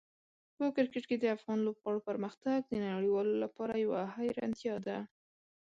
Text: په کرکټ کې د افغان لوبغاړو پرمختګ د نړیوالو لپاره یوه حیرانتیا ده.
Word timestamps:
په 0.57 0.65
کرکټ 0.75 1.03
کې 1.09 1.17
د 1.19 1.25
افغان 1.35 1.59
لوبغاړو 1.63 2.05
پرمختګ 2.09 2.59
د 2.65 2.73
نړیوالو 2.87 3.33
لپاره 3.43 3.73
یوه 3.83 4.01
حیرانتیا 4.15 4.75
ده. 4.87 4.97